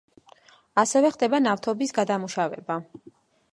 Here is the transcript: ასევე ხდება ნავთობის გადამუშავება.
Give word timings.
ასევე 0.83 1.11
ხდება 1.17 1.41
ნავთობის 1.47 1.95
გადამუშავება. 1.99 2.79